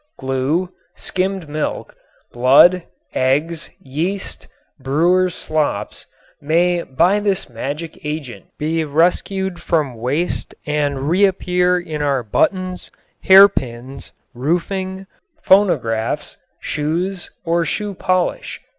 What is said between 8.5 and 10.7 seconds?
be rescued from waste